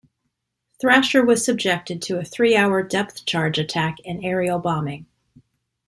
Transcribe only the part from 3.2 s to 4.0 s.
charge attack